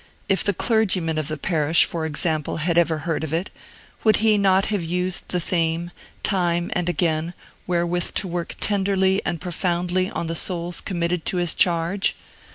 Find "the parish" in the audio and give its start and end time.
1.27-1.85